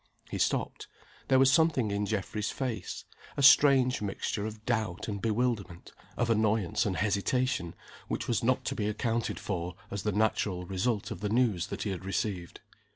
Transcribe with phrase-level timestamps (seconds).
[0.31, 0.87] He stopped.
[1.27, 3.05] There was something in Geoffrey's face
[3.37, 7.75] a strange mixture of doubt and bewilderment, of annoyance and hesitation
[8.07, 11.83] which was not to be accounted for as the natural result of the news that
[11.83, 12.61] he had received.